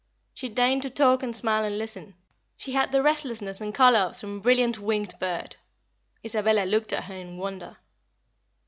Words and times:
She 0.33 0.49
deigned 0.49 0.81
to 0.81 0.89
talk 0.89 1.21
and 1.21 1.35
smile 1.35 1.63
and 1.63 1.77
listen. 1.77 2.15
She 2.57 2.71
had 2.71 2.91
the 2.91 3.03
restlessness 3.03 3.61
and 3.61 3.71
color 3.71 3.99
of 3.99 4.15
some 4.15 4.39
brilliant 4.39 4.79
winged 4.79 5.13
bird. 5.19 5.57
Isabella 6.25 6.65
looked 6.65 6.91
at 6.91 7.03
her 7.03 7.13
in 7.13 7.35
wonder. 7.35 7.77